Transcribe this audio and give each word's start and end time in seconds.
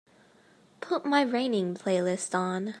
put 0.79 1.05
my 1.05 1.21
raining 1.21 1.75
playlist 1.75 2.33
on 2.33 2.69